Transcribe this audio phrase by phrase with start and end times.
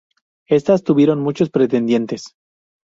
[0.49, 2.33] Estas tuvieron muchos pretendientes.